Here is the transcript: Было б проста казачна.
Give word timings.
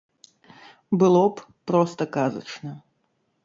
Было 1.03 1.21
б 1.35 1.47
проста 1.73 2.11
казачна. 2.19 2.77